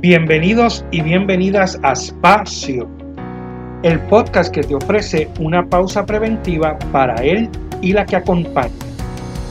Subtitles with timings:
[0.00, 2.88] Bienvenidos y bienvenidas a Espacio,
[3.82, 7.50] el podcast que te ofrece una pausa preventiva para él
[7.82, 8.72] y la que acompaña.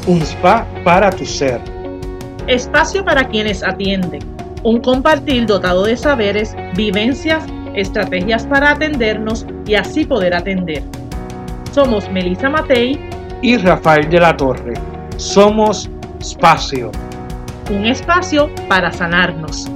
[0.07, 1.61] Un spa para tu ser.
[2.47, 4.21] Espacio para quienes atienden.
[4.63, 7.43] Un compartir dotado de saberes, vivencias,
[7.75, 10.81] estrategias para atendernos y así poder atender.
[11.71, 12.99] Somos Melissa Matei
[13.43, 14.73] y Rafael de la Torre.
[15.17, 15.89] Somos
[16.19, 16.91] Espacio.
[17.69, 19.67] Un espacio para sanarnos.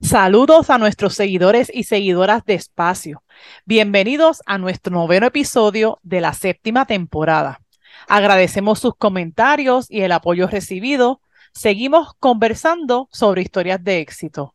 [0.00, 3.24] Saludos a nuestros seguidores y seguidoras de Espacio.
[3.64, 7.62] Bienvenidos a nuestro noveno episodio de la séptima temporada.
[8.06, 11.20] Agradecemos sus comentarios y el apoyo recibido.
[11.52, 14.54] Seguimos conversando sobre historias de éxito,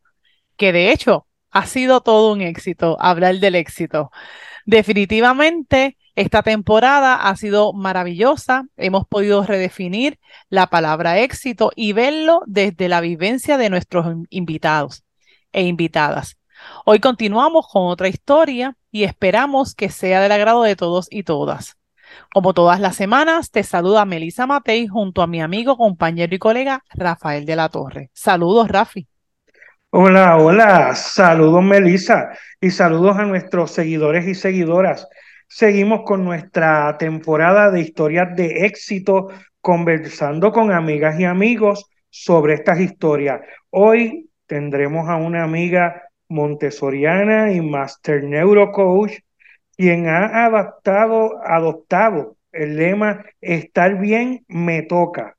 [0.55, 4.11] que de hecho ha sido todo un éxito hablar del éxito.
[4.65, 8.65] Definitivamente, esta temporada ha sido maravillosa.
[8.75, 10.17] Hemos podido redefinir
[10.49, 15.03] la palabra éxito y verlo desde la vivencia de nuestros invitados
[15.53, 16.39] e invitadas.
[16.85, 21.77] Hoy continuamos con otra historia y esperamos que sea del agrado de todos y todas.
[22.33, 26.83] Como todas las semanas, te saluda Melisa Matei junto a mi amigo, compañero y colega
[26.95, 28.09] Rafael de la Torre.
[28.13, 29.07] Saludos, Rafi.
[29.91, 35.07] Hola, hola, saludos Melisa y saludos a nuestros seguidores y seguidoras.
[35.47, 39.29] Seguimos con nuestra temporada de historias de éxito,
[39.61, 43.41] conversando con amigas y amigos sobre estas historias.
[43.69, 49.19] Hoy tendremos a una amiga montessoriana y master neurocoach,
[49.75, 55.37] quien ha adaptado, adoptado el lema estar bien me toca.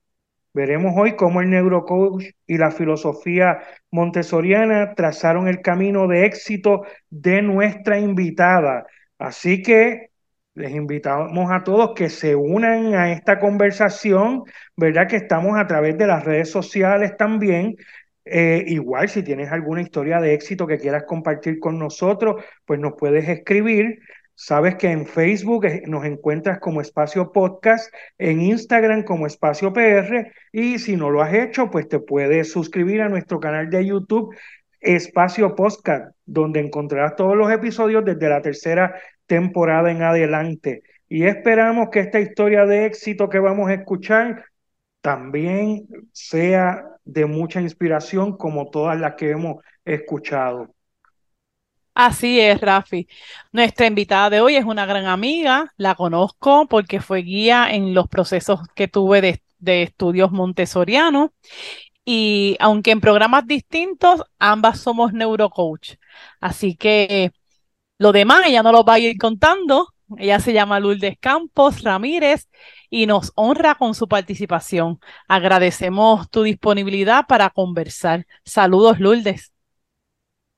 [0.55, 7.43] Veremos hoy cómo el neurocoach y la filosofía montessoriana trazaron el camino de éxito de
[7.43, 8.87] nuestra invitada.
[9.19, 10.11] Así que
[10.55, 14.43] les invitamos a todos que se unan a esta conversación,
[14.77, 15.09] ¿verdad?
[15.09, 17.77] Que estamos a través de las redes sociales también.
[18.25, 22.95] Eh, igual, si tienes alguna historia de éxito que quieras compartir con nosotros, pues nos
[22.99, 24.01] puedes escribir.
[24.35, 30.79] Sabes que en Facebook nos encuentras como Espacio Podcast, en Instagram como Espacio PR y
[30.79, 34.33] si no lo has hecho, pues te puedes suscribir a nuestro canal de YouTube
[34.81, 38.95] Espacio Podcast, donde encontrarás todos los episodios desde la tercera
[39.27, 40.83] temporada en adelante.
[41.09, 44.45] Y esperamos que esta historia de éxito que vamos a escuchar
[45.01, 50.75] también sea de mucha inspiración como todas las que hemos escuchado.
[51.95, 53.09] Así es, Rafi.
[53.51, 58.07] Nuestra invitada de hoy es una gran amiga, la conozco porque fue guía en los
[58.07, 61.31] procesos que tuve de, de estudios montessorianos
[62.11, 65.97] y aunque en programas distintos, ambas somos neurocoach.
[66.41, 67.33] Así que
[67.99, 69.89] lo demás ella no lo va a ir contando.
[70.17, 72.49] Ella se llama Lourdes Campos Ramírez
[72.89, 75.01] y nos honra con su participación.
[75.29, 78.25] Agradecemos tu disponibilidad para conversar.
[78.43, 79.53] Saludos, Lourdes.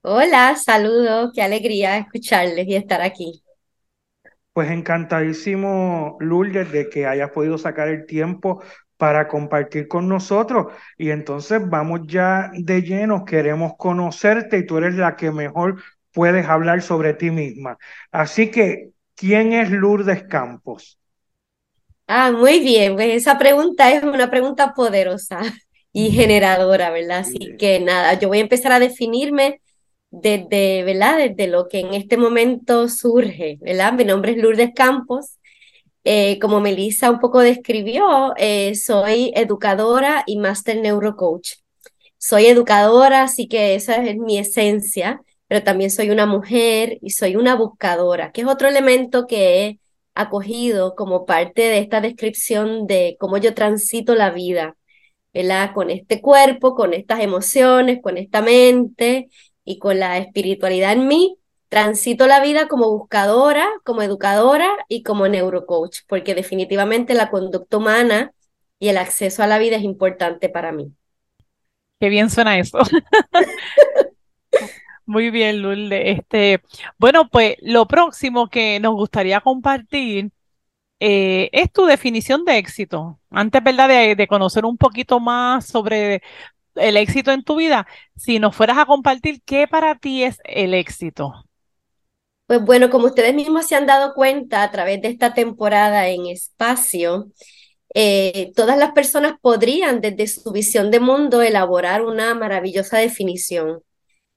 [0.02, 3.42] Hola, saludos, qué alegría escucharles y estar aquí.
[4.52, 8.62] Pues encantadísimo, Lourdes, de que hayas podido sacar el tiempo
[9.00, 10.66] para compartir con nosotros.
[10.98, 16.46] Y entonces vamos ya de lleno, queremos conocerte y tú eres la que mejor puedes
[16.46, 17.78] hablar sobre ti misma.
[18.12, 21.00] Así que, ¿quién es Lourdes Campos?
[22.06, 25.40] Ah, muy bien, pues esa pregunta es una pregunta poderosa
[25.92, 27.20] y generadora, ¿verdad?
[27.20, 29.62] Así que nada, yo voy a empezar a definirme
[30.10, 31.16] desde, ¿verdad?
[31.18, 33.94] Desde lo que en este momento surge, ¿verdad?
[33.94, 35.38] Mi nombre es Lourdes Campos.
[36.04, 41.56] Eh, como Melissa un poco describió, eh, soy educadora y máster neurocoach.
[42.18, 47.36] Soy educadora, así que esa es mi esencia, pero también soy una mujer y soy
[47.36, 49.78] una buscadora, que es otro elemento que
[50.14, 54.76] acogido como parte de esta descripción de cómo yo transito la vida,
[55.32, 55.72] ¿verdad?
[55.74, 59.28] Con este cuerpo, con estas emociones, con esta mente
[59.64, 61.36] y con la espiritualidad en mí,
[61.70, 68.32] transito la vida como buscadora, como educadora y como neurocoach, porque definitivamente la conducta humana
[68.78, 70.92] y el acceso a la vida es importante para mí.
[72.00, 72.78] Qué bien suena eso.
[75.06, 76.18] Muy bien, Lourdes.
[76.18, 76.60] Este,
[76.98, 80.32] bueno, pues lo próximo que nos gustaría compartir
[80.98, 83.20] eh, es tu definición de éxito.
[83.30, 83.88] Antes, ¿verdad?
[84.16, 86.22] De, conocer un poquito más sobre
[86.74, 87.86] el éxito en tu vida,
[88.16, 91.44] si nos fueras a compartir, ¿qué para ti es el éxito?
[92.50, 96.26] Pues bueno, como ustedes mismos se han dado cuenta a través de esta temporada en
[96.26, 97.30] espacio,
[97.94, 103.82] eh, todas las personas podrían desde su visión de mundo elaborar una maravillosa definición.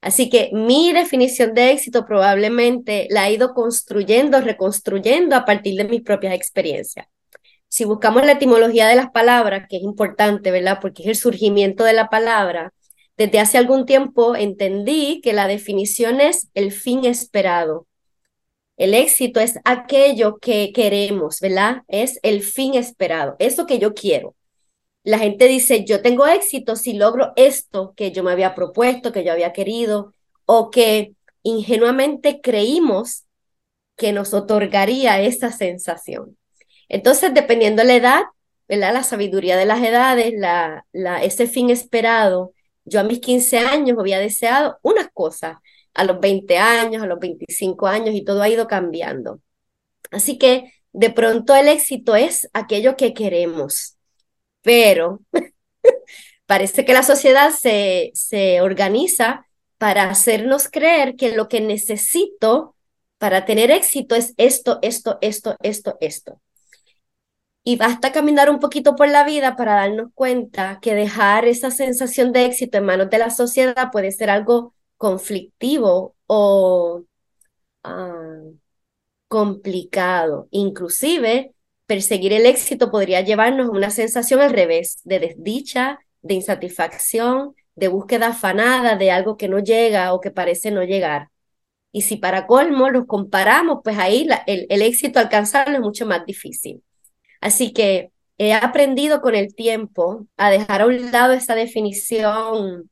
[0.01, 5.85] Así que mi definición de éxito probablemente la he ido construyendo, reconstruyendo a partir de
[5.85, 7.07] mis propias experiencias.
[7.69, 10.79] si buscamos la etimología de las palabras, que es importante, ¿verdad?
[10.81, 12.73] Porque es el surgimiento de la palabra,
[13.17, 17.87] desde hace algún tiempo entendí que la definición es el fin esperado.
[18.77, 21.83] El éxito es aquello que queremos, ¿verdad?
[21.87, 24.35] Es el fin esperado, eso que yo quiero.
[25.03, 29.23] La gente dice, yo tengo éxito si logro esto que yo me había propuesto, que
[29.23, 30.13] yo había querido,
[30.45, 33.25] o que ingenuamente creímos
[33.95, 36.37] que nos otorgaría esa sensación.
[36.89, 38.21] Entonces, dependiendo de la edad,
[38.67, 38.93] ¿verdad?
[38.93, 40.85] La sabiduría de las edades, la,
[41.23, 42.53] ese fin esperado.
[42.85, 45.57] Yo a mis 15 años había deseado unas cosas,
[45.93, 49.39] a los 20 años, a los 25 años, y todo ha ido cambiando.
[50.11, 53.97] Así que de pronto el éxito es aquello que queremos,
[54.61, 55.21] pero
[56.45, 59.47] parece que la sociedad se, se organiza
[59.77, 62.75] para hacernos creer que lo que necesito
[63.17, 66.41] para tener éxito es esto, esto, esto, esto, esto.
[67.65, 72.33] Y basta caminar un poquito por la vida para darnos cuenta que dejar esa sensación
[72.33, 74.73] de éxito en manos de la sociedad puede ser algo
[75.03, 77.03] conflictivo o
[77.83, 78.39] ah,
[79.27, 80.47] complicado.
[80.51, 81.53] Inclusive,
[81.85, 87.89] perseguir el éxito podría llevarnos a una sensación al revés, de desdicha, de insatisfacción, de
[87.89, 91.27] búsqueda afanada de algo que no llega o que parece no llegar.
[91.91, 96.25] Y si para colmo los comparamos, pues ahí el, el éxito alcanzarlo es mucho más
[96.25, 96.81] difícil.
[97.41, 102.89] Así que he aprendido con el tiempo a dejar a un lado esa definición,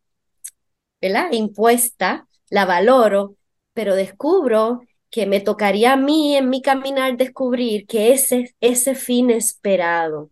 [1.02, 1.32] ¿verdad?
[1.32, 3.36] Impuesta, la valoro,
[3.74, 9.30] pero descubro que me tocaría a mí en mi caminar descubrir que ese ese fin
[9.30, 10.32] esperado.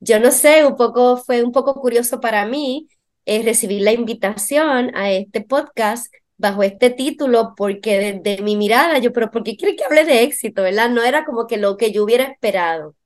[0.00, 2.88] Yo no sé, un poco fue un poco curioso para mí
[3.26, 9.12] eh, recibir la invitación a este podcast bajo este título porque desde mi mirada yo,
[9.12, 10.90] pero ¿por qué quiere que hable de éxito, verdad?
[10.90, 12.96] No era como que lo que yo hubiera esperado.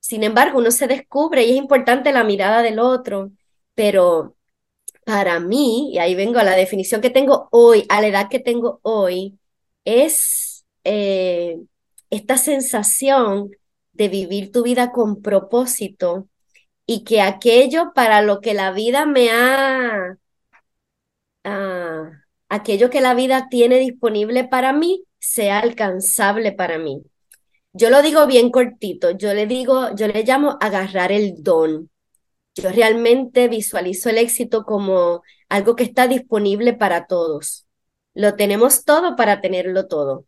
[0.00, 3.32] Sin embargo, uno se descubre y es importante la mirada del otro,
[3.74, 4.33] pero
[5.04, 8.40] para mí, y ahí vengo a la definición que tengo hoy, a la edad que
[8.40, 9.38] tengo hoy,
[9.84, 11.58] es eh,
[12.10, 13.50] esta sensación
[13.92, 16.28] de vivir tu vida con propósito
[16.86, 20.18] y que aquello para lo que la vida me ha,
[21.44, 22.10] ah,
[22.48, 27.02] aquello que la vida tiene disponible para mí, sea alcanzable para mí.
[27.72, 31.90] Yo lo digo bien cortito, yo le digo, yo le llamo agarrar el don.
[32.54, 37.66] Yo realmente visualizo el éxito como algo que está disponible para todos.
[38.14, 40.26] Lo tenemos todo para tenerlo todo.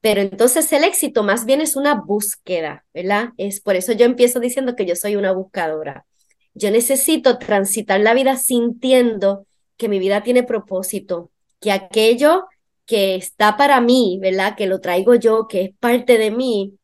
[0.00, 3.30] Pero entonces el éxito más bien es una búsqueda, ¿verdad?
[3.38, 6.04] Es por eso yo empiezo diciendo que yo soy una buscadora.
[6.52, 11.30] Yo necesito transitar la vida sintiendo que mi vida tiene propósito,
[11.60, 12.44] que aquello
[12.86, 14.56] que está para mí, ¿verdad?
[14.56, 16.74] Que lo traigo yo, que es parte de mí,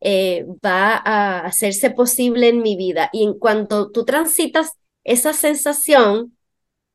[0.00, 3.10] eh, va a hacerse posible en mi vida.
[3.12, 4.72] Y en cuanto tú transitas
[5.04, 6.36] esa sensación,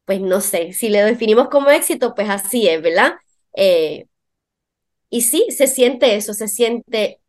[0.05, 3.15] pues no sé, si le definimos como éxito, pues así es, ¿verdad?
[3.55, 4.07] Eh,
[5.09, 7.21] y sí, se siente eso, se siente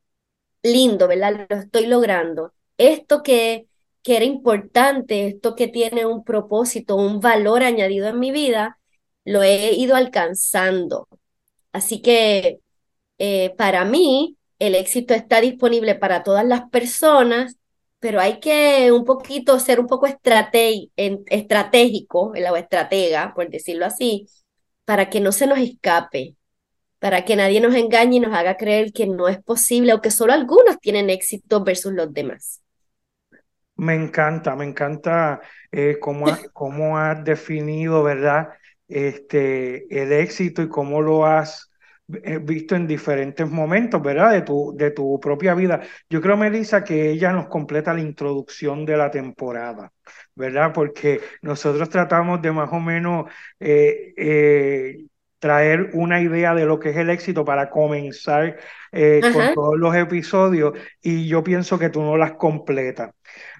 [0.62, 1.46] lindo, ¿verdad?
[1.50, 2.54] Lo estoy logrando.
[2.78, 3.68] Esto que,
[4.02, 8.78] que era importante, esto que tiene un propósito, un valor añadido en mi vida,
[9.24, 11.08] lo he ido alcanzando.
[11.72, 12.60] Así que
[13.18, 17.56] eh, para mí, el éxito está disponible para todas las personas,
[17.98, 24.26] pero hay que un poquito ser un poco estratégico, o estratega, por decirlo así,
[24.84, 26.36] para que no se nos escape,
[26.98, 30.10] para que nadie nos engañe y nos haga creer que no es posible o que
[30.10, 32.62] solo algunos tienen éxito versus los demás.
[33.76, 35.40] Me encanta, me encanta
[35.70, 38.48] eh, cómo, cómo has definido, ¿verdad?
[38.88, 41.70] Este, el éxito y cómo lo has
[42.06, 44.32] visto en diferentes momentos, ¿verdad?
[44.32, 45.80] De tu, de tu propia vida.
[46.08, 49.92] Yo creo, Melissa, que ella nos completa la introducción de la temporada,
[50.34, 50.72] ¿verdad?
[50.72, 55.04] Porque nosotros tratamos de más o menos eh, eh,
[55.38, 58.56] traer una idea de lo que es el éxito para comenzar
[58.92, 60.72] eh, con todos los episodios
[61.02, 63.10] y yo pienso que tú no las completas.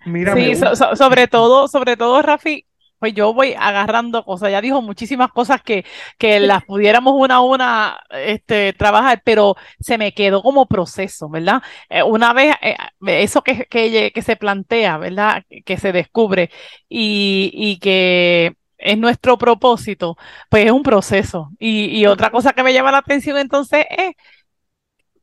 [0.07, 2.65] Mira, sí, sobre todo, sobre todo, Rafi,
[2.99, 4.51] pues yo voy agarrando cosas.
[4.51, 5.85] Ya dijo muchísimas cosas que,
[6.19, 11.63] que las pudiéramos una a una este, trabajar, pero se me quedó como proceso, ¿verdad?
[11.89, 12.77] Eh, una vez eh,
[13.07, 15.45] eso que, que, que, se plantea, ¿verdad?
[15.65, 16.51] Que se descubre
[16.89, 20.17] y, y que es nuestro propósito,
[20.51, 21.51] pues es un proceso.
[21.59, 24.13] Y, y otra cosa que me llama la atención entonces es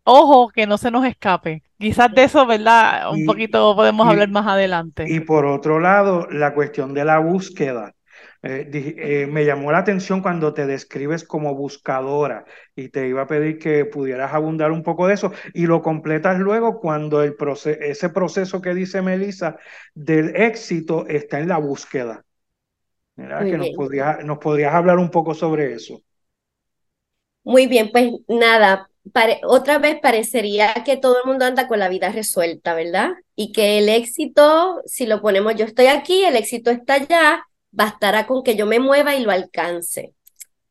[0.03, 1.63] ojo, que no se nos escape.
[1.79, 3.11] Quizás de eso, ¿verdad?
[3.13, 5.15] Un poquito podemos hablar más adelante.
[5.15, 7.93] Y por otro lado, la cuestión de la búsqueda,
[8.45, 12.43] Eh, eh, me llamó la atención cuando te describes como buscadora
[12.75, 16.39] y te iba a pedir que pudieras abundar un poco de eso y lo completas
[16.39, 17.35] luego cuando el
[17.79, 19.55] ese proceso que dice Melissa
[19.95, 22.25] del éxito está en la búsqueda.
[23.47, 26.01] Que nos podrías, nos podrías hablar un poco sobre eso.
[27.43, 28.89] Muy bien, pues nada,
[29.43, 33.11] otra vez parecería que todo el mundo anda con la vida resuelta, ¿verdad?
[33.35, 38.27] Y que el éxito, si lo ponemos yo estoy aquí, el éxito está allá, bastará
[38.27, 40.13] con que yo me mueva y lo alcance.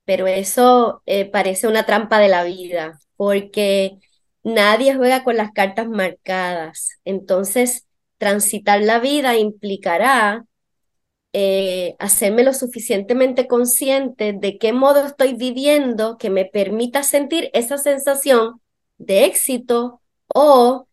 [0.04, 3.98] Pero eso eh, parece una trampa de la vida, porque
[4.42, 6.98] nadie juega con las cartas marcadas.
[7.04, 7.86] Entonces,
[8.18, 10.44] transitar la vida implicará
[11.32, 17.78] eh, hacerme lo suficientemente consciente de qué modo estoy viviendo que me permita sentir esa
[17.78, 18.60] sensación
[18.98, 20.86] de éxito o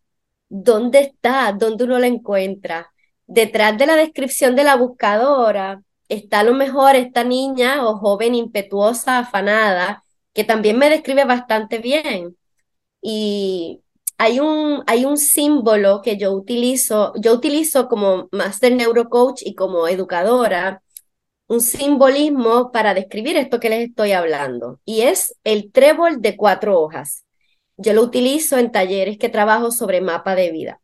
[0.48, 2.92] dónde está, dónde uno la encuentra.
[3.26, 8.34] Detrás de la descripción de la buscadora está a lo mejor esta niña o joven
[8.34, 12.36] impetuosa, afanada, que también me describe bastante bien.
[13.02, 13.82] Y
[14.20, 19.88] hay un, hay un símbolo que yo utilizo, yo utilizo como Master Neurocoach y como
[19.88, 20.82] educadora,
[21.46, 26.78] un simbolismo para describir esto que les estoy hablando, y es el trébol de cuatro
[26.78, 27.24] hojas.
[27.78, 30.82] Yo lo utilizo en talleres que trabajo sobre mapa de vida.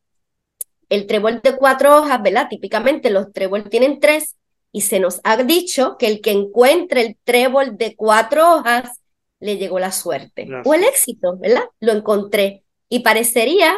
[0.88, 2.46] El trébol de cuatro hojas, ¿verdad?
[2.48, 4.36] Típicamente los tréboles tienen tres
[4.72, 9.02] y se nos ha dicho que el que encuentre el trébol de cuatro hojas
[9.40, 11.64] le llegó la suerte o el éxito, ¿verdad?
[11.80, 13.76] Lo encontré y parecería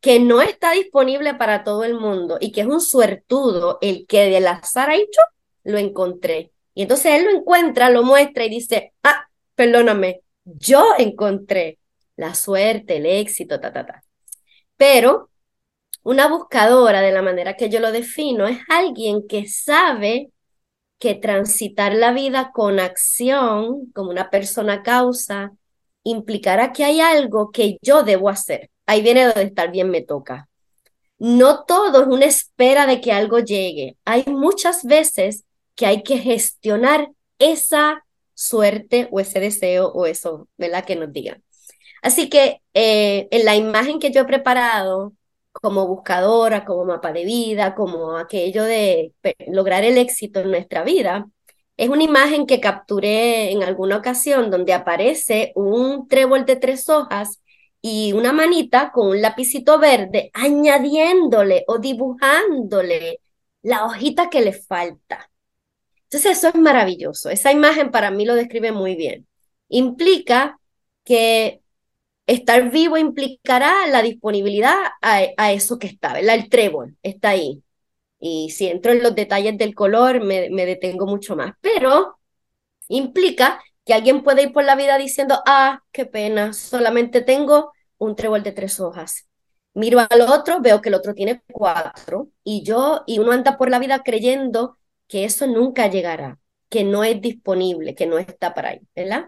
[0.00, 4.30] que no está disponible para todo el mundo y que es un suertudo el que
[4.30, 5.20] del azar ha hecho,
[5.64, 6.52] lo encontré.
[6.74, 11.78] Y entonces él lo encuentra, lo muestra y dice, ah, perdóname, yo encontré
[12.16, 14.04] la suerte, el éxito, ta, ta, ta.
[14.76, 15.30] Pero
[16.02, 20.30] una buscadora, de la manera que yo lo defino, es alguien que sabe
[20.98, 25.52] que transitar la vida con acción, como una persona causa,
[26.06, 28.70] implicará que hay algo que yo debo hacer.
[28.86, 30.48] Ahí viene donde estar bien me toca.
[31.18, 33.96] No todo es una espera de que algo llegue.
[34.04, 35.44] Hay muchas veces
[35.74, 40.84] que hay que gestionar esa suerte o ese deseo o eso, ¿verdad?
[40.84, 41.42] Que nos digan.
[42.02, 45.14] Así que eh, en la imagen que yo he preparado
[45.52, 49.12] como buscadora, como mapa de vida, como aquello de
[49.48, 51.26] lograr el éxito en nuestra vida,
[51.76, 57.42] es una imagen que capturé en alguna ocasión donde aparece un trébol de tres hojas
[57.82, 63.20] y una manita con un lapicito verde añadiéndole o dibujándole
[63.62, 65.30] la hojita que le falta.
[66.04, 67.30] Entonces eso es maravilloso.
[67.30, 69.26] Esa imagen para mí lo describe muy bien.
[69.68, 70.58] Implica
[71.04, 71.60] que
[72.26, 76.36] estar vivo implicará la disponibilidad a, eso que está, ¿verdad?
[76.36, 77.62] El trébol está ahí.
[78.18, 81.54] Y si entro en los detalles del color, me, detengo mucho más.
[81.60, 82.18] Pero
[82.88, 88.16] implica que alguien puede ir por la vida diciendo, ah, qué pena, solamente tengo un
[88.16, 89.28] trébol de tres hojas.
[89.74, 93.70] Miro al otro, veo que el otro tiene cuatro, y yo, y uno anda por
[93.70, 98.70] la vida creyendo que eso nunca llegará, que no es disponible, que no está para
[98.70, 99.26] ahí, ¿verdad?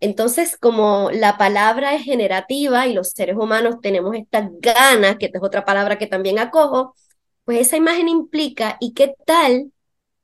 [0.00, 5.38] Entonces, como la palabra es generativa y los seres humanos tenemos estas ganas, que esta
[5.38, 6.96] es otra palabra que también acojo,
[7.52, 9.72] pues esa imagen implica, ¿y qué tal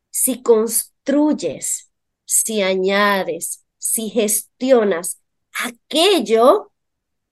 [0.08, 1.90] si construyes,
[2.24, 5.20] si añades, si gestionas
[5.62, 6.72] aquello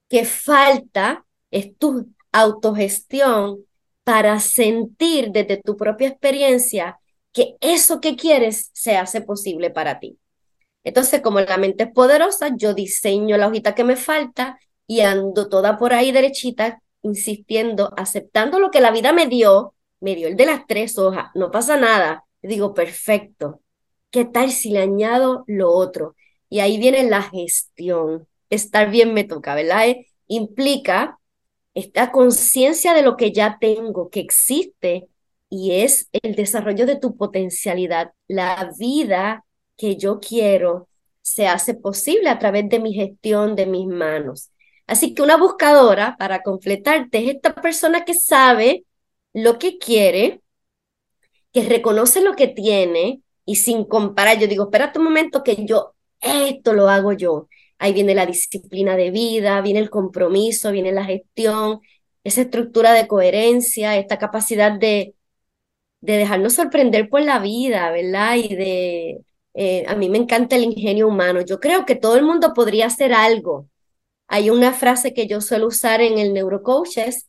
[0.07, 3.65] que falta, es tu autogestión
[4.03, 6.99] para sentir desde tu propia experiencia
[7.33, 10.19] que eso que quieres se hace posible para ti?
[10.83, 15.49] Entonces, como la mente es poderosa, yo diseño la hojita que me falta y ando
[15.49, 20.37] toda por ahí derechita, insistiendo, aceptando lo que la vida me dio, me dio el
[20.37, 22.25] de las tres hojas, no pasa nada.
[22.41, 23.61] digo, perfecto.
[24.11, 26.15] ¿Qué tal si le añado lo otro?
[26.49, 28.27] Y ahí viene la gestión.
[28.49, 29.89] Estar bien me toca, ¿verdad?
[29.89, 31.19] Eh, implica
[31.73, 35.09] esta conciencia de lo que ya tengo, que existe,
[35.49, 38.11] y es el desarrollo de tu potencialidad.
[38.27, 39.45] La vida
[39.77, 40.89] que yo quiero
[41.21, 44.51] se hace posible a través de mi gestión de mis manos.
[44.87, 48.85] Así que una buscadora, para completarte, es esta persona que sabe
[49.37, 50.41] lo que quiere,
[51.53, 55.93] que reconoce lo que tiene y sin comparar, yo digo, espérate un momento que yo,
[56.19, 57.47] esto lo hago yo.
[57.79, 61.79] Ahí viene la disciplina de vida, viene el compromiso, viene la gestión,
[62.23, 65.15] esa estructura de coherencia, esta capacidad de,
[66.01, 68.35] de dejarnos sorprender por la vida, ¿verdad?
[68.37, 69.21] Y de,
[69.55, 71.41] eh, a mí me encanta el ingenio humano.
[71.41, 73.69] Yo creo que todo el mundo podría hacer algo.
[74.27, 77.26] Hay una frase que yo suelo usar en el neurocoaches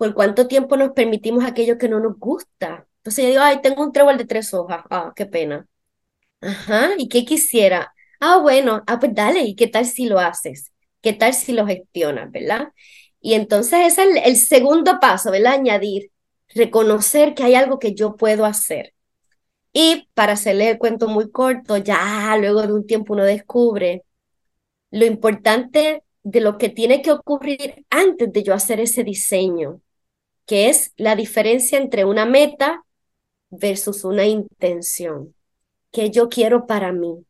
[0.00, 2.86] por cuánto tiempo nos permitimos aquello que no nos gusta.
[2.98, 5.66] Entonces yo digo, ay, tengo un trébol de tres hojas, ah, qué pena.
[6.40, 7.92] Ajá, ¿y qué quisiera?
[8.20, 10.72] Ah, bueno, ah, pues dale, ¿y qué tal si lo haces?
[11.02, 12.68] ¿Qué tal si lo gestionas, verdad?
[13.20, 15.54] Y entonces ese es el, el segundo paso, ¿verdad?
[15.54, 16.10] Añadir,
[16.50, 18.94] reconocer que hay algo que yo puedo hacer.
[19.72, 24.04] Y para hacerle el cuento muy corto, ya luego de un tiempo uno descubre
[24.90, 29.80] lo importante de lo que tiene que ocurrir antes de yo hacer ese diseño,
[30.46, 32.84] que es la diferencia entre una meta
[33.50, 35.34] versus una intención.
[35.92, 37.24] ¿Qué yo quiero para mí?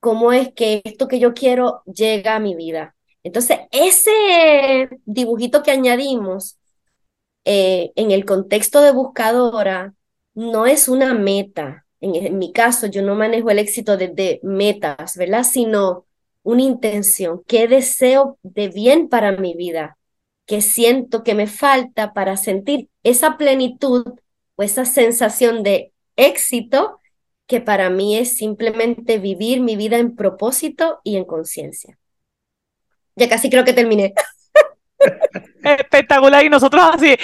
[0.00, 2.94] ¿Cómo es que esto que yo quiero llega a mi vida?
[3.22, 6.58] Entonces, ese dibujito que añadimos
[7.44, 9.94] eh, en el contexto de buscadora
[10.34, 11.86] no es una meta.
[12.00, 15.44] En, mi caso, yo no manejo el éxito desde metas, ¿verdad?
[15.44, 16.06] Sino
[16.42, 17.42] una intención.
[17.46, 19.96] ¿Qué deseo de bien para mi vida?
[20.46, 24.04] ¿Qué siento que me falta para sentir esa plenitud
[24.56, 27.00] o esa sensación de éxito
[27.46, 31.98] que para mí es simplemente vivir mi vida en propósito y en conciencia.
[33.16, 34.14] Ya casi creo que terminé.
[35.64, 37.18] Espectacular y nosotros así, eh,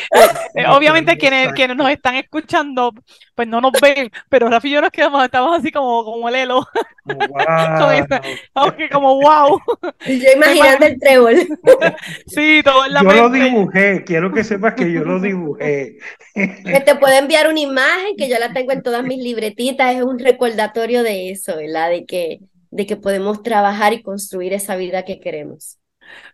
[0.55, 2.93] eh, obviamente quienes, quienes nos están escuchando
[3.35, 6.35] pues no nos ven, pero Rafi y yo nos quedamos, estamos así como, como el
[6.35, 6.67] elo,
[7.07, 8.07] wow.
[8.93, 9.59] como wow.
[10.07, 11.37] Yo imaginando el trébol.
[12.27, 13.23] sí, todo en la Yo mente.
[13.23, 15.97] lo dibujé, quiero que sepas que yo lo dibujé.
[16.35, 20.03] Que te puedo enviar una imagen que yo la tengo en todas mis libretitas, es
[20.03, 21.89] un recordatorio de eso, ¿verdad?
[21.89, 25.80] De que, de que podemos trabajar y construir esa vida que queremos.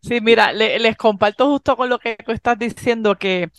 [0.02, 3.50] Sí, mira, le, les comparto justo con lo que tú estás diciendo que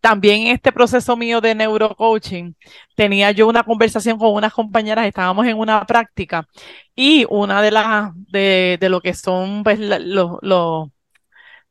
[0.00, 2.54] también en este proceso mío de neurocoaching
[2.94, 6.46] tenía yo una conversación con unas compañeras, estábamos en una práctica
[6.94, 10.88] y una de las de, de lo que son pues, los, los,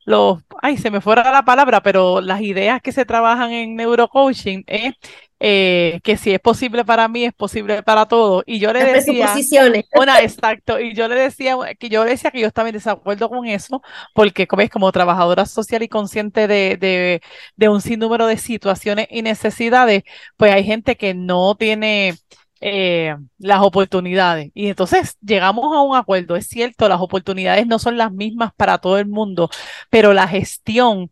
[0.06, 4.64] los, ay, se me fuera la palabra, pero las ideas que se trabajan en neurocoaching
[4.68, 4.94] es
[5.40, 8.44] eh, que si es posible para mí, es posible para todos.
[8.46, 9.36] Y yo le Las decía,
[9.94, 13.30] una, exacto, y yo le decía que yo le decía que yo estaba en desacuerdo
[13.30, 13.82] con eso,
[14.14, 17.22] porque como es como trabajadora social y consciente de, de,
[17.56, 20.04] de un sinnúmero de situaciones y necesidades,
[20.38, 22.16] pues hay gente que no tiene
[22.62, 24.52] eh, las oportunidades.
[24.54, 26.36] Y entonces llegamos a un acuerdo.
[26.36, 29.50] Es cierto, las oportunidades no son las mismas para todo el mundo,
[29.90, 31.10] pero la gestión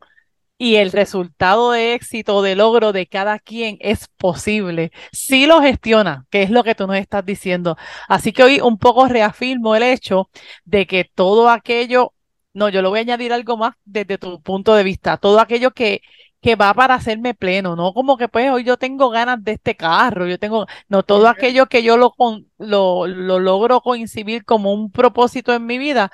[0.57, 4.91] y el resultado de éxito, de logro de cada quien es posible.
[5.11, 7.75] Si lo gestiona, que es lo que tú nos estás diciendo.
[8.07, 10.29] Así que hoy un poco reafirmo el hecho
[10.65, 12.13] de que todo aquello,
[12.53, 15.71] no, yo lo voy a añadir algo más desde tu punto de vista, todo aquello
[15.71, 16.01] que
[16.41, 19.75] que va para hacerme pleno, no como que pues hoy yo tengo ganas de este
[19.75, 22.13] carro, yo tengo, no todo aquello que yo lo,
[22.57, 26.11] lo, lo logro coincidir como un propósito en mi vida,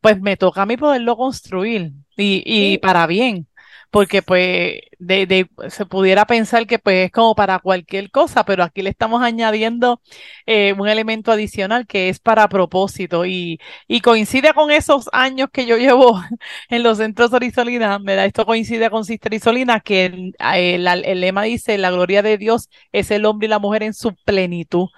[0.00, 2.78] pues me toca a mí poderlo construir y, y sí.
[2.78, 3.48] para bien
[3.94, 8.64] porque pues de, de, se pudiera pensar que pues es como para cualquier cosa, pero
[8.64, 10.02] aquí le estamos añadiendo
[10.46, 15.64] eh, un elemento adicional que es para propósito y, y, coincide con esos años que
[15.66, 16.20] yo llevo
[16.70, 18.26] en los centros Orisolina, ¿verdad?
[18.26, 22.70] Esto coincide con Sister Isolina, que el, el, el, lema dice, la gloria de Dios
[22.90, 24.88] es el hombre y la mujer en su plenitud.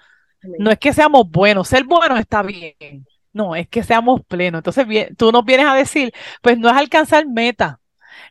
[0.58, 3.06] No es que seamos buenos, ser buenos está bien.
[3.34, 4.60] No, es que seamos plenos.
[4.60, 7.80] Entonces, bien, tú nos vienes a decir, pues no es alcanzar meta,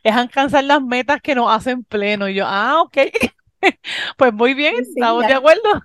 [0.02, 2.28] es alcanzar las metas que nos hacen pleno.
[2.28, 2.98] Y yo, ah, ok.
[4.16, 5.28] pues muy bien, sí, estamos ya.
[5.28, 5.82] de acuerdo.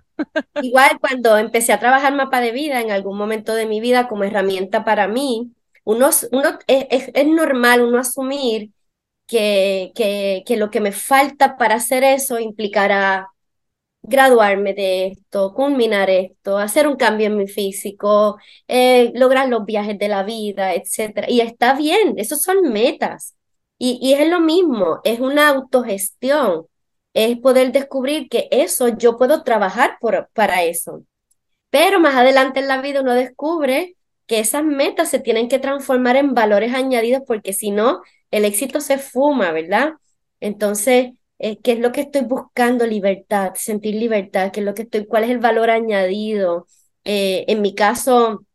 [0.62, 4.24] Igual cuando empecé a trabajar mapa de vida en algún momento de mi vida como
[4.24, 5.52] herramienta para mí,
[5.84, 8.70] uno, uno es, es, normal uno asumir
[9.26, 13.32] que, que, que lo que me falta para hacer eso implicará
[14.04, 18.38] graduarme de esto, culminar esto, hacer un cambio en mi físico,
[18.68, 21.26] eh, lograr los viajes de la vida, etc.
[21.28, 23.36] Y está bien, esos son metas.
[23.84, 26.68] Y, es lo mismo, es una autogestión,
[27.16, 31.04] es poder descubrir que eso yo puedo trabajar por, para eso.
[31.72, 33.96] Pero más adelante en la vida uno descubre
[34.28, 38.82] que esas metas se tienen que transformar en valores añadidos porque si no, el éxito
[38.82, 39.94] se fuma, ¿verdad?
[40.42, 42.86] Entonces, eh, ¿qué es lo que estoy buscando?
[42.86, 46.68] Libertad, sentir libertad, ¿qué es lo que estoy, cuál es el valor añadido?
[47.04, 48.46] Eh, en mi caso,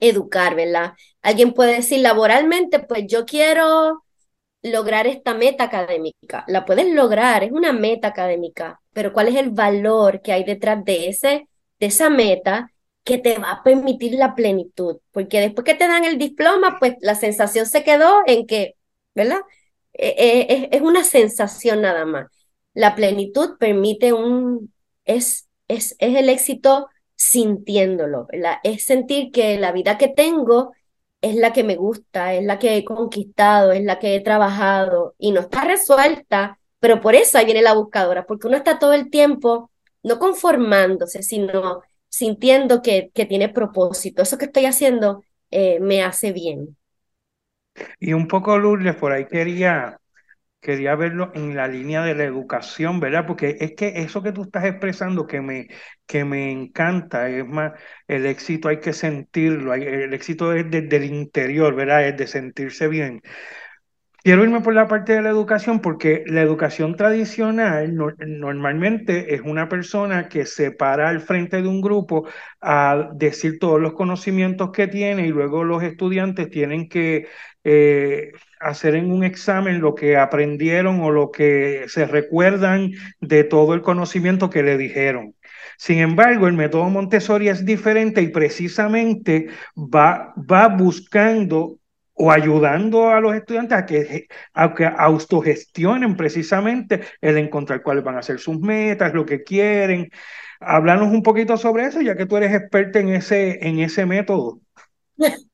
[0.00, 0.94] educar, ¿verdad?
[1.22, 4.03] Alguien puede decir laboralmente, pues yo quiero
[4.64, 6.44] lograr esta meta académica.
[6.48, 10.84] La puedes lograr, es una meta académica, pero ¿cuál es el valor que hay detrás
[10.84, 11.48] de, ese,
[11.78, 12.72] de esa meta
[13.04, 14.98] que te va a permitir la plenitud?
[15.12, 18.76] Porque después que te dan el diploma, pues la sensación se quedó en que,
[19.14, 19.40] ¿verdad?
[19.92, 20.14] Eh,
[20.48, 22.26] eh, es una sensación nada más.
[22.72, 24.72] La plenitud permite un,
[25.04, 28.56] es, es, es el éxito sintiéndolo, ¿verdad?
[28.64, 30.72] Es sentir que la vida que tengo
[31.24, 35.14] es la que me gusta, es la que he conquistado, es la que he trabajado
[35.18, 38.92] y no está resuelta, pero por eso ahí viene la buscadora, porque uno está todo
[38.92, 39.70] el tiempo
[40.02, 44.22] no conformándose, sino sintiendo que, que tiene propósito.
[44.22, 46.76] Eso que estoy haciendo eh, me hace bien.
[47.98, 49.98] Y un poco, Lourdes, por ahí quería,
[50.64, 53.26] quería verlo en la línea de la educación, ¿verdad?
[53.26, 55.68] Porque es que eso que tú estás expresando que me,
[56.06, 57.72] que me encanta, es más,
[58.08, 62.08] el éxito hay que sentirlo, el éxito es desde el interior, ¿verdad?
[62.08, 63.20] Es de sentirse bien.
[64.22, 69.68] Quiero irme por la parte de la educación porque la educación tradicional normalmente es una
[69.68, 72.26] persona que se para al frente de un grupo
[72.62, 77.26] a decir todos los conocimientos que tiene y luego los estudiantes tienen que
[77.64, 78.32] eh,
[78.64, 83.82] hacer en un examen lo que aprendieron o lo que se recuerdan de todo el
[83.82, 85.34] conocimiento que le dijeron.
[85.76, 91.78] Sin embargo, el método Montessori es diferente y precisamente va, va buscando
[92.14, 98.16] o ayudando a los estudiantes a que, a que autogestionen precisamente el encontrar cuáles van
[98.16, 100.10] a ser sus metas, lo que quieren.
[100.60, 104.60] Háblanos un poquito sobre eso, ya que tú eres experta en ese, en ese método.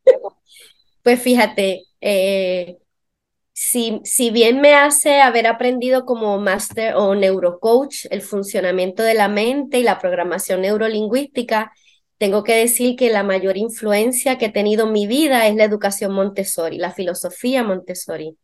[1.03, 2.77] Pues fíjate, eh,
[3.63, 9.29] si, si bien me hace haber aprendido como máster o neurocoach el funcionamiento de la
[9.29, 11.71] mente y la programación neurolingüística,
[12.17, 15.65] tengo que decir que la mayor influencia que he tenido en mi vida es la
[15.65, 18.35] educación Montessori, la filosofía Montessori.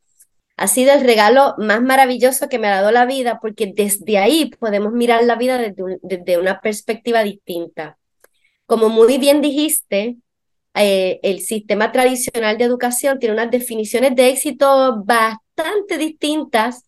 [0.59, 4.50] Ha sido el regalo más maravilloso que me ha dado la vida porque desde ahí
[4.61, 7.96] podemos mirar la vida desde, una perspectiva distinta.
[8.66, 10.18] Como muy bien dijiste,
[10.77, 16.85] eh, el sistema tradicional de educación tiene unas definiciones de éxito bastante distintas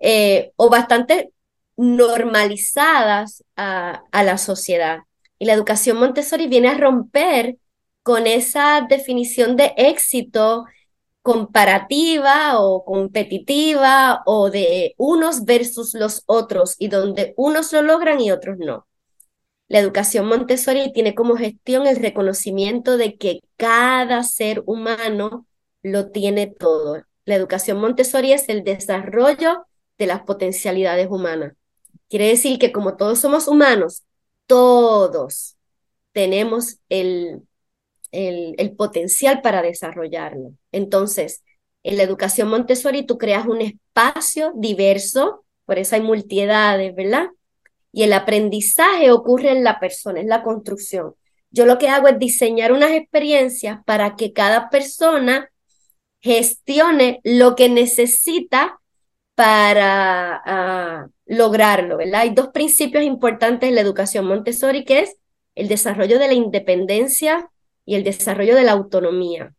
[0.00, 1.32] eh, o bastante
[1.76, 5.00] normalizadas a la sociedad.
[5.38, 7.56] Y la educación Montessori viene a romper
[8.02, 10.64] con esa definición de éxito
[11.22, 18.30] comparativa o competitiva o de unos versus los otros y donde unos lo logran y
[18.30, 18.87] otros no.
[19.68, 25.46] La educación Montessori tiene como gestión el reconocimiento de que cada ser humano
[25.82, 27.02] lo tiene todo.
[27.24, 29.66] La educación Montessori es el desarrollo
[29.98, 31.54] de las potencialidades humanas.
[32.08, 34.04] Quiere decir que como todos somos humanos
[34.48, 35.56] todos
[36.12, 37.42] tenemos el,
[38.10, 40.54] el, potencial para desarrollarlo.
[40.72, 41.44] Entonces,
[41.84, 47.28] en la educación Montessori tú creas un espacio diverso, por eso hay multiedades, ¿verdad?
[47.98, 51.16] Y el aprendizaje ocurre en la persona, es la construcción.
[51.50, 55.50] Yo lo que hago es diseñar unas experiencias para que cada persona
[56.20, 58.78] gestione lo que necesita
[59.34, 62.20] para ah, lograrlo, ¿verdad?
[62.20, 65.16] Hay dos principios importantes en la educación Montessori, que es
[65.56, 67.50] el desarrollo de la independencia
[67.84, 69.56] y el desarrollo de la autonomía.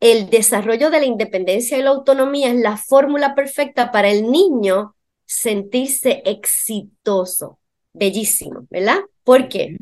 [0.00, 4.95] El desarrollo de la independencia y la autonomía es la fórmula perfecta para el niño
[5.26, 7.58] sentirse exitoso.
[7.92, 9.00] Bellísimo, ¿verdad?
[9.24, 9.76] ¿Por qué?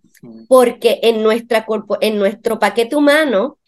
[0.48, 1.66] Porque en, nuestra
[2.00, 3.58] en nuestro paquete humano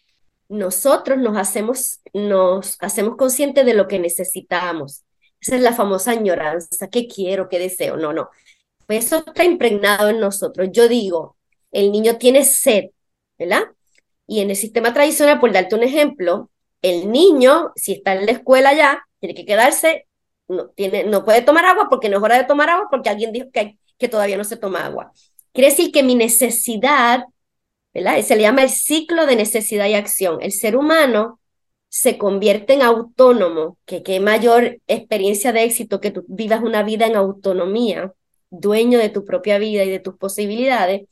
[0.49, 5.03] nosotros nos hacemos, nos hacemos conscientes de lo que necesitamos.
[5.39, 7.97] Esa es la famosa añoranza, ¿qué quiero, qué deseo?
[7.97, 8.29] No, no.
[8.85, 10.69] Pues eso está impregnado en nosotros.
[10.71, 11.35] Yo digo,
[11.71, 12.85] el niño tiene sed,
[13.37, 13.63] ¿verdad?
[14.25, 16.49] Y en el sistema tradicional, por darte un ejemplo,
[16.81, 20.06] el niño, si está en la escuela ya, tiene que quedarse,
[20.47, 23.31] no, tiene, no puede tomar agua porque no es hora de tomar agua porque alguien
[23.31, 25.11] dijo que, que todavía no se toma agua.
[25.53, 27.25] Quiere decir que mi necesidad
[27.93, 30.39] se le llama el ciclo de necesidad y acción.
[30.41, 31.39] El ser humano
[31.89, 37.07] se convierte en autónomo, que qué mayor experiencia de éxito que tú vivas una vida
[37.07, 38.13] en autonomía,
[38.49, 41.07] dueño de tu propia vida y de tus posibilidades.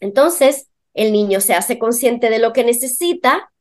[0.00, 3.51] Entonces, el niño se hace consciente de lo que necesita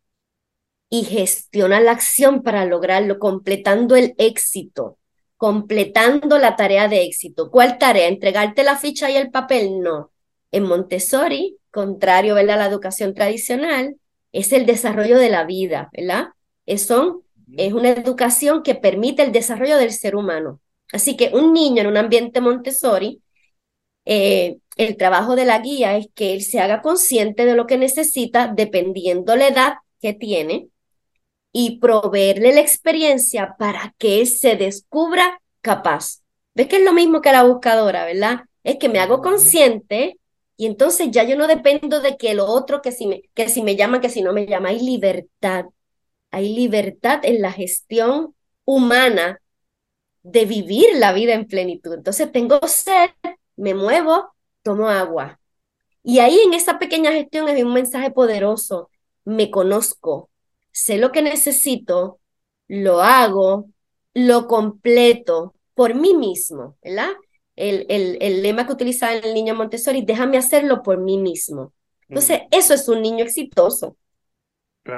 [0.93, 4.99] y gestiona la acción para lograrlo, completando el éxito,
[5.37, 7.49] completando la tarea de éxito.
[7.49, 8.09] ¿Cuál tarea?
[8.09, 9.79] ¿Entregarte la ficha y el papel?
[9.79, 10.11] No.
[10.51, 13.95] En Montessori contrario a la educación tradicional,
[14.33, 16.27] es el desarrollo de la vida, ¿verdad?
[16.65, 16.91] Es,
[17.57, 20.59] es una educación que permite el desarrollo del ser humano.
[20.91, 23.21] Así que un niño en un ambiente Montessori,
[24.03, 27.77] eh, el trabajo de la guía es que él se haga consciente de lo que
[27.77, 30.70] necesita dependiendo la edad que tiene
[31.51, 36.21] y proveerle la experiencia para que él se descubra capaz.
[36.53, 38.41] ¿Ves que es lo mismo que la buscadora, verdad?
[38.63, 40.19] Es que me hago consciente
[40.57, 43.63] y entonces ya yo no dependo de que lo otro, que si me, que si
[43.63, 45.65] me llama, que si no me llama, hay libertad.
[46.31, 48.35] Hay libertad en la gestión
[48.65, 49.41] humana
[50.23, 51.93] de vivir la vida en plenitud.
[51.93, 53.09] Entonces tengo sed,
[53.55, 54.33] me muevo,
[54.63, 55.39] tomo agua.
[56.03, 58.89] Y ahí en esa pequeña gestión hay un mensaje poderoso.
[59.25, 60.30] Me conozco,
[60.71, 62.19] sé lo que necesito,
[62.67, 63.69] lo hago,
[64.13, 67.11] lo completo por mí mismo, ¿verdad?
[67.55, 71.73] el, el, el lema que utilizaba el niño Montessori, déjame hacerlo por mí mismo.
[72.07, 73.97] Entonces, eso es un niño exitoso.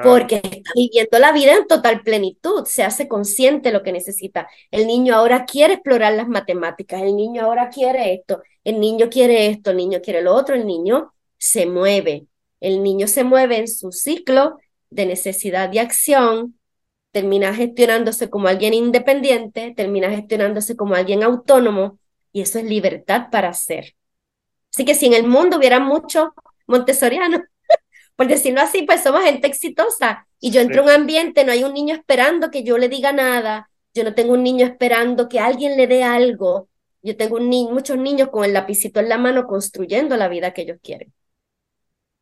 [0.01, 4.47] Porque está viviendo la vida en total plenitud, se hace consciente de lo que necesita.
[4.71, 9.47] El niño ahora quiere explorar las matemáticas, el niño ahora quiere esto, el niño quiere
[9.47, 12.27] esto, el niño quiere lo otro, el niño se mueve.
[12.61, 14.57] El niño se mueve en su ciclo
[14.93, 16.59] de necesidad y acción,
[17.11, 21.99] termina gestionándose como alguien independiente, termina gestionándose como alguien autónomo,
[22.31, 23.95] y eso es libertad para hacer.
[24.73, 26.29] Así que si en el mundo hubiera muchos
[26.65, 27.41] montessorianos,
[28.15, 30.27] por decirlo así, pues somos gente exitosa.
[30.39, 33.13] Y yo entro a un ambiente, no hay un niño esperando que yo le diga
[33.13, 36.69] nada, yo no tengo un niño esperando que alguien le dé algo.
[37.03, 40.63] Yo tengo un muchos niños con el lapicito en la mano construyendo la vida que
[40.63, 41.13] ellos quieren.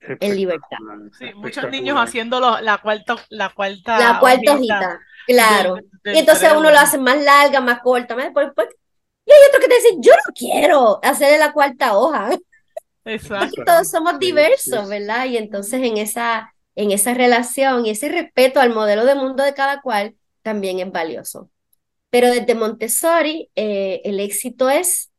[0.01, 0.77] En libertad.
[1.17, 5.77] Sí, muchos niños haciendo la cuarta, la cuarta, la cuarta hojita, claro.
[6.05, 8.31] y entonces uno lo hace más larga, más corta, más,
[9.25, 12.31] y hay otro que te dice, yo no quiero hacerle la cuarta hoja.
[13.05, 13.63] Exacto.
[13.65, 15.25] todos somos diversos, ¿verdad?
[15.25, 19.53] Y entonces en esa, en esa relación y ese respeto al modelo de mundo de
[19.53, 21.49] cada cual también es valioso.
[22.09, 25.10] Pero desde Montessori, eh, el éxito es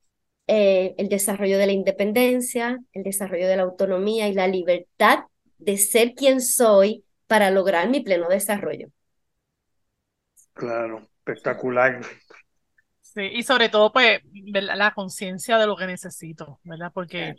[0.54, 5.20] eh, el desarrollo de la independencia, el desarrollo de la autonomía y la libertad
[5.56, 8.88] de ser quien soy para lograr mi pleno desarrollo.
[10.52, 12.02] Claro, espectacular.
[13.00, 14.20] Sí, y sobre todo, pues,
[14.52, 16.92] la conciencia de lo que necesito, ¿verdad?
[16.92, 17.36] Porque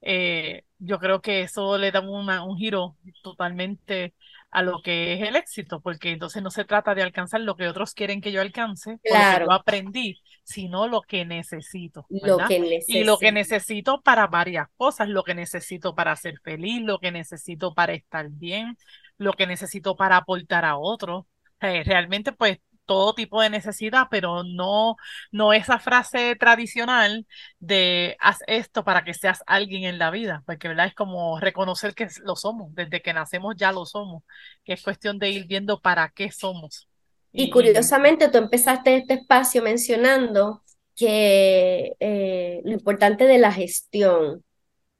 [0.00, 4.14] eh, yo creo que eso le da un giro totalmente
[4.54, 7.66] a lo que es el éxito, porque entonces no se trata de alcanzar lo que
[7.66, 9.46] otros quieren que yo alcance, claro.
[9.46, 12.06] yo aprendí, sino lo que necesito.
[12.08, 12.98] Lo que necesito.
[12.98, 17.10] Y lo que necesito para varias cosas, lo que necesito para ser feliz, lo que
[17.10, 18.78] necesito para estar bien,
[19.18, 21.24] lo que necesito para aportar a otros.
[21.58, 24.96] realmente, pues, todo tipo de necesidad, pero no,
[25.32, 27.26] no esa frase tradicional
[27.58, 30.86] de haz esto para que seas alguien en la vida, porque ¿verdad?
[30.86, 34.22] es como reconocer que lo somos, desde que nacemos ya lo somos,
[34.64, 36.88] que es cuestión de ir viendo para qué somos.
[37.32, 40.62] Y, curiosamente tú empezaste este espacio mencionando
[40.94, 44.44] que eh, lo importante de la gestión.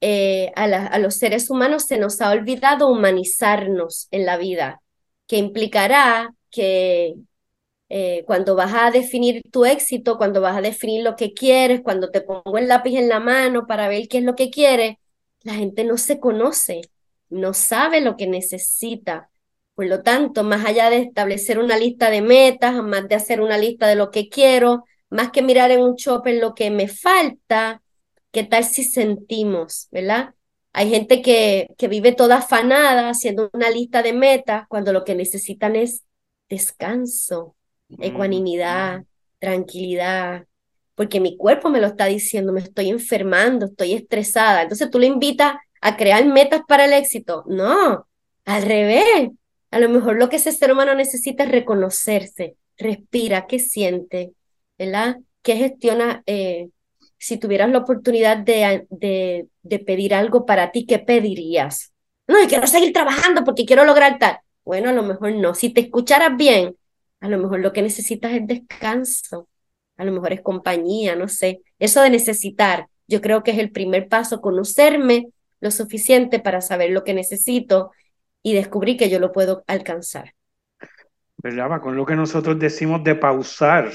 [0.00, 4.82] Eh, a, a los seres humanos se nos ha olvidado humanizarnos en la vida,
[5.26, 7.14] que implicará que
[7.88, 12.10] eh, cuando vas a definir tu éxito, cuando vas a definir lo que quieres, cuando
[12.10, 14.96] te pongo el lápiz en la mano para ver qué es lo que quieres,
[15.42, 16.82] la gente no se conoce,
[17.28, 19.30] no sabe lo que necesita.
[19.74, 23.58] Por lo tanto, más allá de establecer una lista de metas, más de hacer una
[23.58, 27.82] lista de lo que quiero, más que mirar en un en lo que me falta,
[28.32, 30.34] ¿qué tal si sentimos, verdad?
[30.72, 35.14] Hay gente que, que vive toda afanada haciendo una lista de metas cuando lo que
[35.14, 36.04] necesitan es
[36.48, 37.56] descanso,
[38.00, 39.04] ecuanimidad,
[39.38, 40.46] tranquilidad,
[40.94, 44.62] porque mi cuerpo me lo está diciendo, me estoy enfermando, estoy estresada.
[44.62, 47.44] Entonces tú le invitas a crear metas para el éxito.
[47.46, 48.06] No,
[48.44, 49.30] al revés.
[49.70, 54.32] A lo mejor lo que ese ser humano necesita es reconocerse, respira, qué siente,
[54.78, 55.16] ¿verdad?
[55.42, 56.22] ¿Qué gestiona?
[56.26, 56.68] Eh,
[57.18, 61.92] si tuvieras la oportunidad de, de, de pedir algo para ti, ¿qué pedirías?
[62.28, 64.38] No, y quiero seguir trabajando porque quiero lograr tal.
[64.64, 65.54] Bueno, a lo mejor no.
[65.54, 66.76] Si te escucharas bien,
[67.24, 69.48] a lo mejor lo que necesitas es descanso,
[69.96, 71.62] a lo mejor es compañía, no sé.
[71.78, 76.90] Eso de necesitar, yo creo que es el primer paso, conocerme lo suficiente para saber
[76.90, 77.92] lo que necesito
[78.42, 80.34] y descubrir que yo lo puedo alcanzar.
[81.38, 81.80] ¿Verdad?
[81.80, 83.90] Con lo que nosotros decimos de pausar,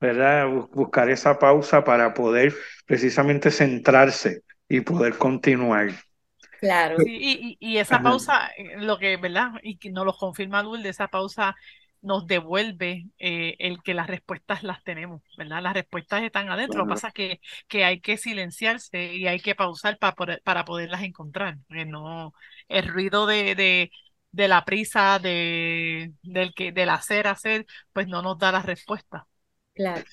[0.00, 0.48] ¿verdad?
[0.72, 2.54] Buscar esa pausa para poder
[2.86, 5.90] precisamente centrarse y poder continuar.
[6.60, 6.96] Claro.
[7.04, 9.50] y, y, esa pausa, eh, lo que, ¿verdad?
[9.62, 11.54] Y que nos lo confirma Lourdes, esa pausa
[12.04, 15.62] nos devuelve eh, el que las respuestas las tenemos, ¿verdad?
[15.62, 19.40] Las respuestas están adentro, lo que pasa es que, que hay que silenciarse y hay
[19.40, 22.34] que pausar para, poder, para poderlas encontrar, porque no,
[22.68, 23.90] el ruido de, de,
[24.32, 29.26] de la prisa, de, del, que, del hacer, hacer, pues no nos da la respuesta.
[29.74, 30.04] Claro.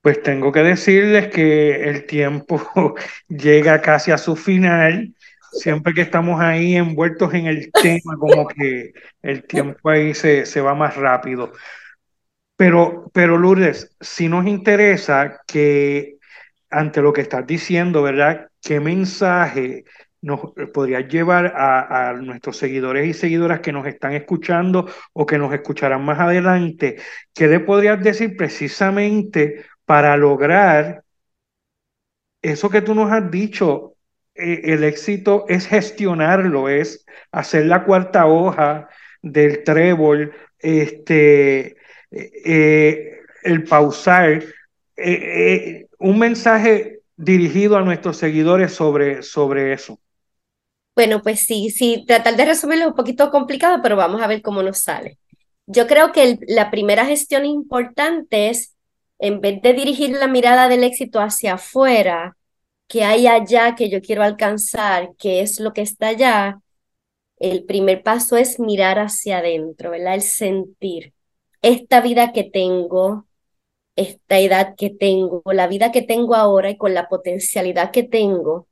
[0.00, 2.62] Pues tengo que decirles que el tiempo
[3.28, 5.15] llega casi a su final
[5.56, 8.92] siempre que estamos ahí envueltos en el tema, como que
[9.22, 11.52] el tiempo ahí se, se va más rápido.
[12.56, 16.16] Pero, pero Lourdes, si nos interesa que
[16.70, 18.48] ante lo que estás diciendo, ¿verdad?
[18.62, 19.84] ¿Qué mensaje
[20.22, 20.40] nos
[20.72, 25.52] podrías llevar a, a, nuestros seguidores y seguidoras que nos están escuchando o que nos
[25.52, 26.96] escucharán más adelante?
[27.34, 31.04] ¿Qué le podrías decir precisamente para lograr
[32.42, 33.95] eso que tú nos has dicho,
[34.38, 38.88] eh, el éxito es gestionarlo, es hacer la cuarta hoja
[39.22, 41.76] del trébol, este,
[42.10, 44.42] eh, el pausar.
[44.96, 49.98] Eh, un mensaje dirigido a nuestros seguidores sobre, sobre eso?
[50.94, 54.42] Bueno, pues sí, sí, tratar de resumirlo es un poquito complicado, pero vamos a ver
[54.42, 55.18] cómo nos sale.
[55.66, 58.74] Yo creo que la primera gestión importante es,
[59.18, 62.36] en vez de dirigir la mirada del éxito hacia afuera,
[62.88, 66.60] que hay allá que yo quiero alcanzar, que es lo que está allá,
[67.38, 70.14] el primer paso es mirar hacia adentro, ¿verdad?
[70.14, 71.12] El sentir
[71.62, 73.26] esta vida que tengo,
[73.96, 78.68] esta edad que tengo, la vida que tengo ahora y con la potencialidad que tengo.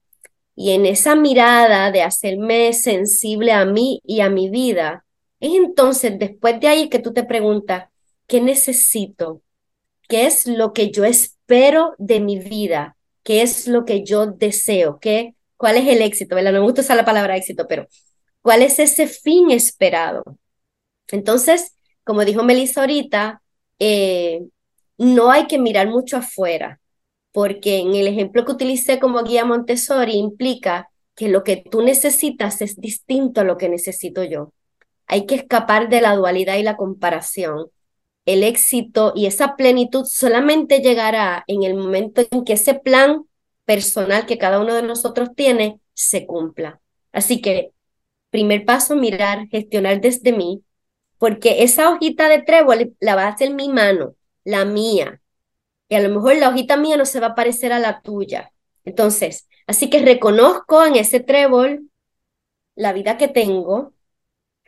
[0.57, 5.05] Y en esa mirada de hacerme sensible a mí y a mi vida,
[5.41, 7.89] es entonces después de ahí que tú te preguntas,
[8.27, 9.43] ¿qué necesito?
[10.09, 12.97] ¿Qué es lo que yo espero de mi vida?
[13.25, 15.01] ¿Qué es lo que yo deseo?
[15.01, 16.37] ¿Qué, ¿Cuál es el éxito?
[16.41, 17.89] No me gusta usar la palabra éxito, pero
[18.43, 20.23] ¿cuál es ese fin esperado?
[21.09, 23.43] Entonces, como dijo Melissa ahorita,
[23.79, 24.43] eh,
[24.99, 26.81] no hay que mirar mucho afuera,
[27.33, 32.61] porque en el ejemplo que utilicé como guía Montessori implica que lo que tú necesitas
[32.63, 34.53] es distinto a lo que necesito yo.
[35.07, 37.67] Hay que escapar de la dualidad y la comparación.
[38.25, 43.25] El éxito y esa plenitud solamente llegará en el momento en que ese plan
[43.65, 46.81] personal que cada uno de nosotros tiene se cumpla.
[47.13, 47.73] Así que,
[48.31, 50.63] primer paso, mirar, gestionar desde mí,
[51.19, 55.21] porque esa hojita de trébol la va a hacer mi mano, la mía.
[55.89, 58.53] Y a lo mejor la hojita mía no se va a parecer a la tuya.
[58.85, 61.91] Entonces, así que reconozco en ese trébol
[62.75, 63.93] la vida que tengo,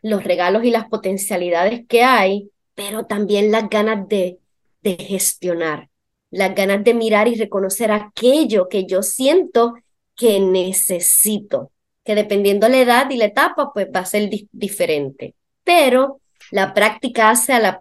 [0.03, 4.39] los regalos y las potencialidades que hay, pero también las ganas de,
[4.83, 5.89] de gestionar,
[6.31, 9.75] las ganas de mirar y reconocer aquello que yo siento
[10.15, 11.73] que necesito,
[12.05, 15.35] que dependiendo la edad y la etapa, pues va a ser diferente.
[15.65, 17.81] Pero la práctica hace a la,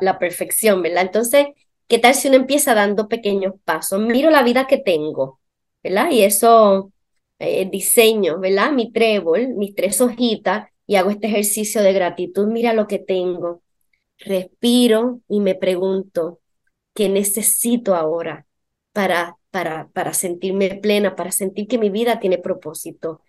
[0.00, 1.02] la, perfección, ¿verdad?
[1.02, 1.48] Entonces,
[1.88, 4.00] ¿qué tal si uno empieza dando pequeños pasos?
[4.00, 5.40] Miro la vida que tengo,
[5.82, 6.10] ¿verdad?
[6.10, 6.92] Y eso,
[7.38, 8.70] eh, diseño, ¿verdad?
[8.72, 12.46] Mi trébol, mis tres hojitas, y hago este ejercicio de gratitud.
[12.46, 13.62] Mira lo que tengo.
[14.18, 16.40] Respiro y me pregunto,
[16.94, 18.46] ¿qué necesito ahora
[18.92, 23.22] para, para, para sentirme plena, para sentir que mi vida tiene propósito?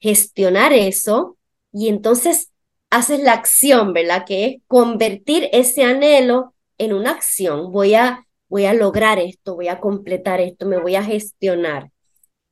[0.00, 1.38] Gestionar eso
[1.72, 2.50] y entonces
[2.90, 4.24] haces la acción, ¿verdad?
[4.26, 7.70] Que es convertir ese anhelo en una acción.
[7.72, 11.90] Voy a, voy a lograr esto, voy a completar esto, me voy a gestionar.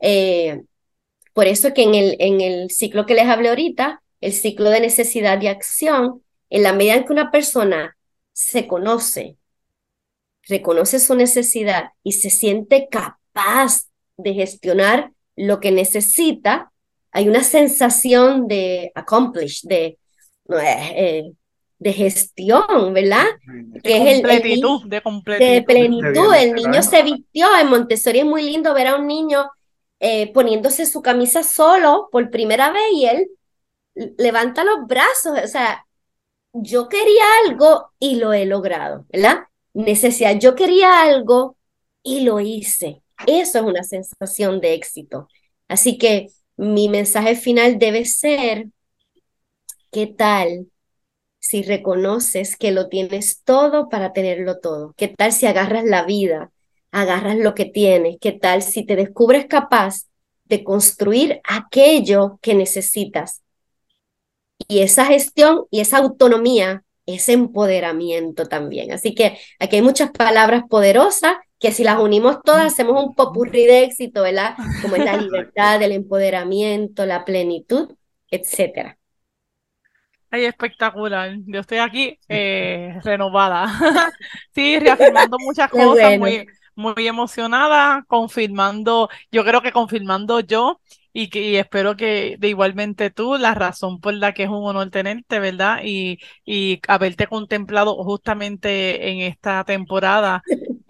[0.01, 0.63] Eh,
[1.33, 4.81] por eso que en el, en el ciclo que les hablé ahorita, el ciclo de
[4.81, 7.97] necesidad y acción, en la medida en que una persona
[8.33, 9.37] se conoce,
[10.49, 16.73] reconoce su necesidad y se siente capaz de gestionar lo que necesita,
[17.13, 19.99] hay una sensación de accomplish, de
[20.59, 21.33] eh,
[21.81, 23.25] de gestión, ¿verdad?
[23.47, 25.47] De que es el, de completitud.
[25.47, 26.35] De plenitud.
[26.35, 27.47] El niño se vistió.
[27.59, 29.49] En Montessori es muy lindo ver a un niño
[29.99, 33.31] eh, poniéndose su camisa solo por primera vez y él
[34.19, 35.39] levanta los brazos.
[35.43, 35.87] O sea,
[36.53, 39.45] yo quería algo y lo he logrado, ¿verdad?
[39.75, 40.39] Necesidad.
[40.39, 41.57] Yo quería algo
[42.03, 43.03] y lo hice.
[43.27, 45.29] Eso es una sensación de éxito.
[45.69, 48.67] Así que mi mensaje final debe ser
[49.91, 50.71] ¿Qué tal
[51.39, 54.95] si reconoces que lo tienes todo para tenerlo todo?
[54.97, 56.53] ¿Qué tal si agarras la vida,
[56.93, 58.19] agarras lo que tienes?
[58.21, 60.09] ¿Qué tal si te descubres capaz
[60.45, 63.43] de construir aquello que necesitas?
[64.69, 68.93] Y esa gestión y esa autonomía es empoderamiento también.
[68.93, 73.67] Así que aquí hay muchas palabras poderosas que si las unimos todas hacemos un popurrí
[73.67, 74.55] de éxito, ¿verdad?
[74.83, 77.95] Como es la libertad, el empoderamiento, la plenitud,
[78.31, 78.97] etcétera.
[80.31, 81.37] Ay, espectacular.
[81.47, 83.67] Yo estoy aquí eh, renovada.
[84.55, 90.81] sí, reafirmando muchas cosas, muy, muy emocionada, confirmando, yo creo que confirmando yo
[91.13, 94.65] y que y espero que de igualmente tú, la razón por la que es un
[94.65, 95.81] honor tenerte, ¿verdad?
[95.85, 100.43] Y, y haberte contemplado justamente en esta temporada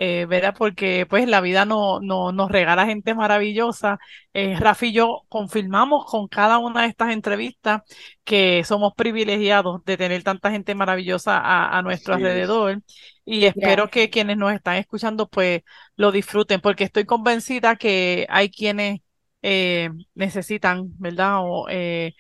[0.03, 0.55] eh, ¿verdad?
[0.57, 3.99] Porque pues la vida no, no, nos regala gente maravillosa.
[4.33, 7.83] Eh, Rafi y yo confirmamos con cada una de estas entrevistas
[8.25, 11.39] que somos privilegiados de tener tanta gente maravillosa
[11.77, 12.83] a, nuestro alrededor
[13.27, 15.63] y espero que quienes nos están escuchando pues
[15.97, 19.01] lo disfruten porque estoy convencida que hay quienes
[19.43, 21.39] eh, necesitan, ¿verdad?
[21.41, 22.15] O eh,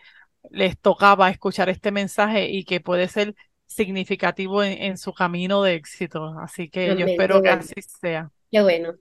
[0.50, 3.34] les tocaba escuchar este mensaje y que puede ser
[3.66, 6.34] significativo en, su camino de éxito.
[6.40, 8.30] Así que yo espero que así sea.
[8.50, 8.94] Qué bueno.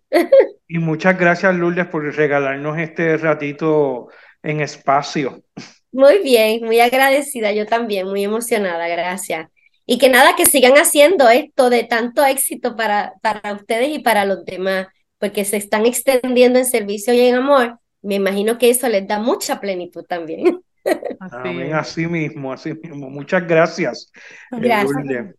[0.67, 4.09] y muchas gracias, Lourdes, por regalarnos este ratito
[4.43, 5.43] en espacio.
[5.91, 9.49] Muy bien, muy agradecida, yo también, muy emocionada, gracias.
[9.87, 14.25] Y que nada, que sigan haciendo esto de tanto éxito para, para ustedes y para
[14.25, 14.87] los demás.
[15.17, 19.19] porque se están extendiendo en servicio y en amor, me imagino que eso les da
[19.19, 20.61] mucha plenitud también.
[21.19, 23.09] Amén, así mismo, así mismo.
[23.09, 24.11] Muchas gracias.
[24.51, 25.35] Gracias.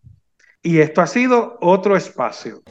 [0.62, 2.62] Y esto ha sido otro espacio.